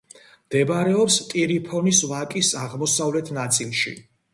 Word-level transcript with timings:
მდებარეობს 0.45 1.19
ტირიფონის 1.35 2.03
ვაკის 2.15 2.53
აღმოსავლეთ 2.67 3.35
ნაწილში. 3.41 4.01